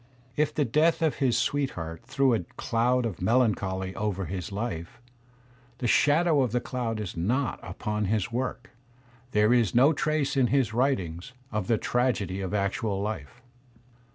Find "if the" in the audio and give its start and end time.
0.35-0.65